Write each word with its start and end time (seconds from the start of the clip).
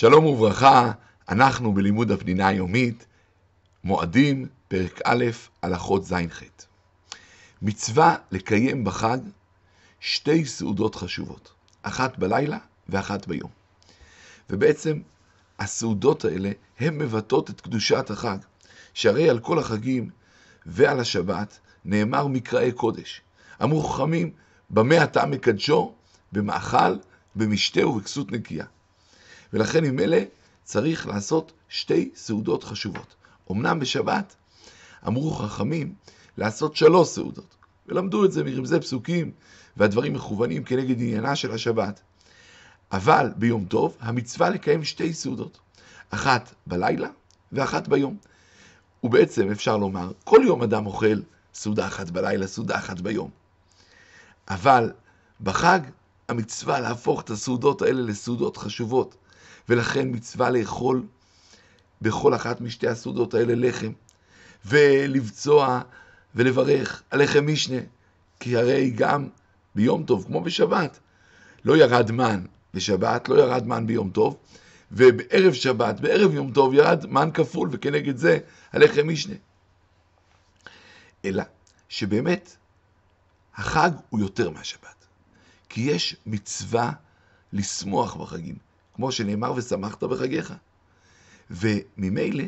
שלום 0.00 0.26
וברכה, 0.26 0.92
אנחנו 1.28 1.74
בלימוד 1.74 2.10
הפנינה 2.10 2.48
היומית, 2.48 3.06
מועדים, 3.84 4.46
פרק 4.68 5.00
א', 5.04 5.24
הלכות 5.62 6.04
ז'-ח'. 6.04 6.42
מצווה 7.62 8.16
לקיים 8.30 8.84
בחג 8.84 9.18
שתי 10.00 10.44
סעודות 10.44 10.94
חשובות, 10.94 11.52
אחת 11.82 12.18
בלילה 12.18 12.58
ואחת 12.88 13.26
ביום. 13.26 13.50
ובעצם 14.50 15.00
הסעודות 15.58 16.24
האלה 16.24 16.50
הן 16.78 16.98
מבטאות 16.98 17.50
את 17.50 17.60
קדושת 17.60 18.10
החג, 18.10 18.38
שהרי 18.94 19.30
על 19.30 19.38
כל 19.38 19.58
החגים 19.58 20.10
ועל 20.66 21.00
השבת 21.00 21.58
נאמר 21.84 22.26
מקראי 22.26 22.72
קודש. 22.72 23.20
אמרו 23.62 23.82
חכמים, 23.82 24.30
במה 24.70 25.04
אתה 25.04 25.26
מקדשו? 25.26 25.94
במאכל, 26.32 26.96
במשתה 27.36 27.86
ובכסות 27.86 28.32
נקייה. 28.32 28.66
ולכן 29.52 29.98
אלה 30.00 30.24
צריך 30.64 31.06
לעשות 31.06 31.52
שתי 31.68 32.10
סעודות 32.14 32.64
חשובות. 32.64 33.14
אמנם 33.50 33.78
בשבת 33.78 34.34
אמרו 35.06 35.30
חכמים 35.30 35.94
לעשות 36.38 36.76
שלוש 36.76 37.08
סעודות, 37.08 37.56
ולמדו 37.86 38.24
את 38.24 38.32
זה 38.32 38.44
מרמזי 38.44 38.80
פסוקים, 38.80 39.32
והדברים 39.76 40.12
מכוונים 40.12 40.64
כנגד 40.64 41.00
עניינה 41.00 41.36
של 41.36 41.52
השבת. 41.52 42.00
אבל 42.92 43.32
ביום 43.36 43.64
טוב 43.64 43.96
המצווה 44.00 44.50
לקיים 44.50 44.84
שתי 44.84 45.12
סעודות, 45.12 45.58
אחת 46.10 46.54
בלילה 46.66 47.08
ואחת 47.52 47.88
ביום. 47.88 48.16
ובעצם 49.02 49.50
אפשר 49.50 49.76
לומר, 49.76 50.12
כל 50.24 50.40
יום 50.44 50.62
אדם 50.62 50.86
אוכל 50.86 51.20
סעודה 51.54 51.86
אחת 51.86 52.10
בלילה, 52.10 52.46
סעודה 52.46 52.78
אחת 52.78 53.00
ביום. 53.00 53.30
אבל 54.48 54.92
בחג 55.40 55.80
המצווה 56.28 56.80
להפוך 56.80 57.20
את 57.20 57.30
הסעודות 57.30 57.82
האלה 57.82 58.02
לסעודות 58.02 58.56
חשובות, 58.56 59.16
ולכן 59.68 60.08
מצווה 60.10 60.50
לאכול 60.50 61.02
בכל 62.02 62.34
אחת 62.34 62.60
משתי 62.60 62.88
הסעודות 62.88 63.34
האלה 63.34 63.54
לחם, 63.56 63.92
ולבצוע 64.64 65.80
ולברך 66.34 67.02
על 67.10 67.22
לחם 67.22 67.46
משנה, 67.46 67.80
כי 68.40 68.56
הרי 68.56 68.90
גם 68.90 69.28
ביום 69.74 70.04
טוב, 70.04 70.24
כמו 70.26 70.40
בשבת, 70.40 70.98
לא 71.64 71.76
ירד 71.76 72.10
מן 72.10 72.44
בשבת, 72.74 73.28
לא 73.28 73.34
ירד 73.34 73.66
מן 73.66 73.86
ביום 73.86 74.10
טוב, 74.10 74.36
ובערב 74.92 75.52
שבת, 75.52 76.00
בערב 76.00 76.34
יום 76.34 76.52
טוב, 76.52 76.74
ירד 76.74 77.06
מן 77.06 77.30
כפול, 77.34 77.68
וכנגד 77.72 78.16
זה 78.16 78.38
הלחם 78.72 79.08
משנה. 79.08 79.34
אלא 81.24 81.42
שבאמת 81.88 82.56
החג 83.56 83.90
הוא 84.10 84.20
יותר 84.20 84.50
מהשבת, 84.50 85.06
כי 85.68 85.80
יש 85.80 86.16
מצווה 86.26 86.92
לשמוח 87.52 88.16
בחגים. 88.16 88.69
כמו 89.00 89.12
שנאמר, 89.12 89.52
ושמחת 89.56 90.04
בחגיך. 90.04 90.54
וממילא, 91.50 92.44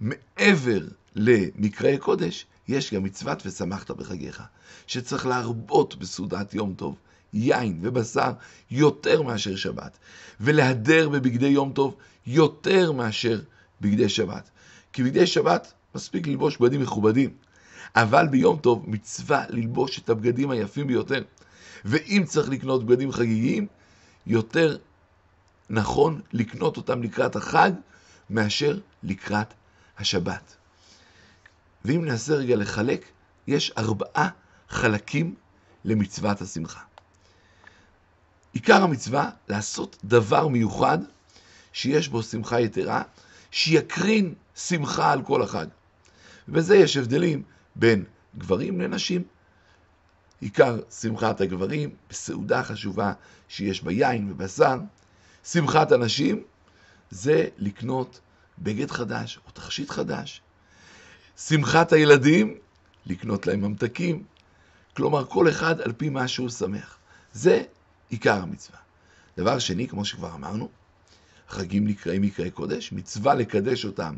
מעבר 0.00 0.80
למקראי 1.14 1.98
קודש, 1.98 2.46
יש 2.68 2.94
גם 2.94 3.02
מצוות 3.02 3.46
ושמחת 3.46 3.90
בחגיך, 3.90 4.42
שצריך 4.86 5.26
להרבות 5.26 5.94
בסעודת 5.94 6.54
יום 6.54 6.74
טוב, 6.74 6.96
יין 7.32 7.78
ובשר, 7.82 8.32
יותר 8.70 9.22
מאשר 9.22 9.56
שבת, 9.56 9.98
ולהדר 10.40 11.08
בבגדי 11.08 11.46
יום 11.46 11.72
טוב 11.72 11.96
יותר 12.26 12.92
מאשר 12.92 13.40
בגדי 13.80 14.08
שבת. 14.08 14.50
כי 14.92 15.02
בגדי 15.02 15.26
שבת 15.26 15.72
מספיק 15.94 16.26
ללבוש 16.26 16.56
בגדים 16.56 16.80
מכובדים, 16.80 17.30
אבל 17.96 18.28
ביום 18.28 18.56
טוב 18.56 18.84
מצווה 18.86 19.44
ללבוש 19.48 19.98
את 19.98 20.10
הבגדים 20.10 20.50
היפים 20.50 20.86
ביותר. 20.86 21.22
ואם 21.84 22.24
צריך 22.26 22.48
לקנות 22.48 22.86
בגדים 22.86 23.12
חגיגיים, 23.12 23.66
יותר 24.26 24.76
נכון 25.72 26.20
לקנות 26.32 26.76
אותם 26.76 27.02
לקראת 27.02 27.36
החג 27.36 27.70
מאשר 28.30 28.78
לקראת 29.02 29.54
השבת. 29.98 30.56
ואם 31.84 32.04
ננסה 32.04 32.34
רגע 32.34 32.56
לחלק, 32.56 33.04
יש 33.46 33.72
ארבעה 33.78 34.28
חלקים 34.68 35.34
למצוות 35.84 36.40
השמחה. 36.40 36.80
עיקר 38.52 38.82
המצווה, 38.82 39.30
לעשות 39.48 39.96
דבר 40.04 40.48
מיוחד 40.48 40.98
שיש 41.72 42.08
בו 42.08 42.22
שמחה 42.22 42.60
יתרה, 42.60 43.02
שיקרין 43.50 44.34
שמחה 44.54 45.12
על 45.12 45.22
כל 45.22 45.42
החג. 45.42 45.66
ובזה 46.48 46.76
יש 46.76 46.96
הבדלים 46.96 47.42
בין 47.76 48.04
גברים 48.38 48.80
לנשים. 48.80 49.22
עיקר 50.40 50.80
שמחת 51.00 51.40
הגברים 51.40 51.90
בסעודה 52.10 52.62
חשובה 52.62 53.12
שיש 53.48 53.82
בה 53.82 53.92
יין 53.92 54.30
ובשר, 54.30 54.78
שמחת 55.44 55.92
הנשים 55.92 56.42
זה 57.10 57.48
לקנות 57.58 58.20
בגד 58.58 58.90
חדש 58.90 59.38
או 59.46 59.50
תכשיט 59.50 59.90
חדש. 59.90 60.40
שמחת 61.36 61.92
הילדים, 61.92 62.54
לקנות 63.06 63.46
להם 63.46 63.60
ממתקים. 63.60 64.22
כלומר, 64.96 65.24
כל 65.24 65.48
אחד 65.48 65.80
על 65.80 65.92
פי 65.92 66.08
מה 66.08 66.28
שהוא 66.28 66.48
שמח. 66.48 66.96
זה 67.32 67.62
עיקר 68.08 68.42
המצווה. 68.42 68.78
דבר 69.36 69.58
שני, 69.58 69.88
כמו 69.88 70.04
שכבר 70.04 70.34
אמרנו, 70.34 70.68
חגים 71.48 71.86
נקראים 71.86 72.22
מקראי 72.22 72.50
קודש, 72.50 72.92
מצווה 72.92 73.34
לקדש 73.34 73.84
אותם 73.84 74.16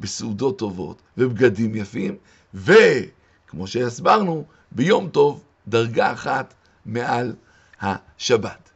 בסעודות 0.00 0.58
טובות 0.58 1.02
ובגדים 1.18 1.74
יפים, 1.74 2.16
וכמו 2.54 3.66
שהסברנו, 3.66 4.44
ביום 4.72 5.08
טוב 5.08 5.44
דרגה 5.68 6.12
אחת 6.12 6.54
מעל 6.86 7.34
השבת. 7.80 8.67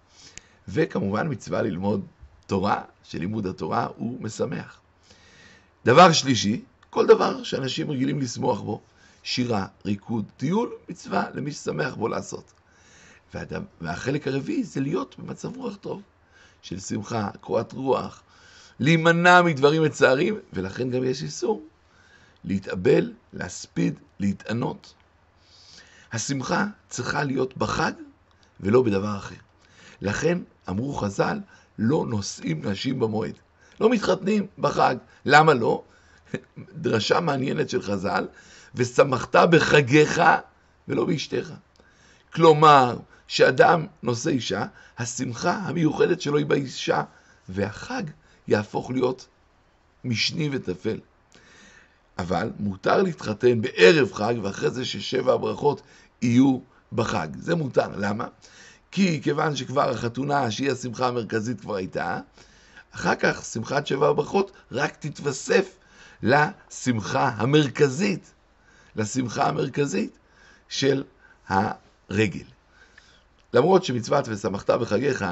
וכמובן 0.73 1.27
מצווה 1.31 1.63
ללמוד 1.63 2.07
תורה, 2.47 2.83
שלימוד 3.05 3.47
התורה 3.47 3.89
הוא 3.97 4.23
משמח. 4.23 4.81
דבר 5.85 6.13
שלישי, 6.13 6.63
כל 6.91 7.07
דבר 7.07 7.43
שאנשים 7.43 7.91
רגילים 7.91 8.21
לשמוח 8.21 8.61
בו, 8.61 8.81
שירה, 9.23 9.67
ריקוד, 9.85 10.25
טיול, 10.37 10.73
מצווה 10.89 11.25
למי 11.35 11.53
ששמח 11.53 11.95
בו 11.95 12.09
לעשות. 12.09 12.53
והחלק 13.81 14.29
הרביעי 14.29 14.65
זה 14.65 14.81
להיות 14.81 15.15
במצב 15.19 15.57
רוח 15.57 15.77
טוב, 15.77 16.03
של 16.63 16.79
שמחה, 16.79 17.31
קורת 17.41 17.73
רוח, 17.73 18.23
להימנע 18.81 19.43
מדברים 19.43 19.83
מצערים, 19.83 20.39
ולכן 20.53 20.91
גם 20.91 21.05
יש 21.05 21.23
איסור 21.23 21.63
להתאבל, 22.45 23.13
להספיד, 23.33 23.99
להתענות. 24.21 24.95
השמחה 26.13 26.67
צריכה 26.89 27.25
להיות 27.25 27.57
בחג 27.57 27.93
ולא 28.61 28.83
בדבר 28.83 29.17
אחר. 29.17 29.37
לכן 30.03 30.39
אמרו 30.69 30.95
חז"ל, 30.95 31.41
לא 31.79 32.05
נושאים 32.09 32.69
נשים 32.69 33.01
במועד. 33.01 33.35
לא 33.81 33.91
מתחתנים 33.91 34.47
בחג. 34.59 34.97
למה 35.25 35.55
לא? 35.55 35.83
דרשה 36.83 37.21
מעניינת 37.21 37.71
של 37.71 37.83
חז"ל, 37.83 38.27
ושמחת 38.75 39.37
בחגיך 39.37 40.23
ולא 40.89 41.05
באשתך. 41.05 41.51
כלומר, 42.35 42.97
שאדם 43.27 43.87
נושא 44.03 44.31
אישה, 44.31 44.67
השמחה 44.99 45.53
המיוחדת 45.53 46.21
שלו 46.21 46.39
היא 46.39 46.47
באישה, 46.47 47.03
והחג 47.49 48.03
יהפוך 48.49 48.91
להיות 48.91 49.27
משני 50.05 50.49
וטפל. 50.53 51.01
אבל 52.19 52.51
מותר 52.59 53.03
להתחתן 53.03 53.61
בערב 53.61 54.13
חג, 54.13 54.35
ואחרי 54.43 54.71
זה 54.71 54.85
ששבע 54.85 55.33
הברכות 55.33 55.83
יהיו 56.23 56.59
בחג. 56.93 57.29
זה 57.39 57.55
מותר. 57.55 57.89
למה? 57.97 58.27
כי 58.93 59.21
כיוון 59.23 59.57
שכבר 59.57 59.91
החתונה, 59.91 60.51
שהיא 60.51 60.71
השמחה 60.71 61.09
המרכזית 61.09 61.61
כבר 61.61 61.75
הייתה, 61.75 62.21
אחר 62.91 63.15
כך 63.15 63.45
שמחת 63.45 63.87
שבע 63.87 64.09
הברכות 64.09 64.53
רק 64.73 64.97
תתווסף 64.97 65.79
לשמחה 66.23 67.29
המרכזית, 67.29 68.33
לשמחה 68.97 69.49
המרכזית 69.49 70.19
של 70.69 71.05
הרגל. 71.49 72.45
למרות 73.53 73.85
שמצוות 73.85 74.29
ושמחת 74.29 74.71
בחגיך, 74.71 75.25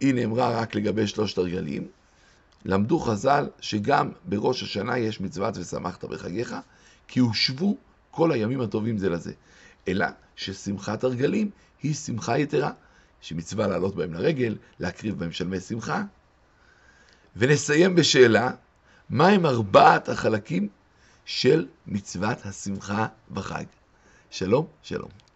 היא 0.00 0.14
נאמרה 0.14 0.50
רק 0.60 0.74
לגבי 0.74 1.06
שלושת 1.06 1.38
הרגלים, 1.38 1.88
למדו 2.64 2.98
חז"ל 2.98 3.48
שגם 3.60 4.10
בראש 4.24 4.62
השנה 4.62 4.98
יש 4.98 5.20
מצוות 5.20 5.56
ושמחת 5.56 6.04
בחגיך, 6.04 6.54
כי 7.08 7.20
הושבו 7.20 7.76
כל 8.10 8.32
הימים 8.32 8.60
הטובים 8.60 8.98
זה 8.98 9.08
לזה. 9.08 9.32
אלא 9.88 10.06
ששמחת 10.36 11.04
הרגלים 11.04 11.50
היא 11.82 11.94
שמחה 11.94 12.38
יתרה, 12.38 12.70
שמצווה 13.20 13.66
לעלות 13.66 13.94
בהם 13.94 14.14
לרגל, 14.14 14.56
להקריב 14.80 15.18
בהם 15.18 15.32
שלמי 15.32 15.60
שמחה. 15.60 16.02
ונסיים 17.36 17.94
בשאלה, 17.94 18.50
מהם 19.10 19.46
ארבעת 19.46 20.08
החלקים 20.08 20.68
של 21.24 21.66
מצוות 21.86 22.46
השמחה 22.46 23.06
בחג? 23.30 23.64
שלום, 24.30 24.66
שלום. 24.82 25.27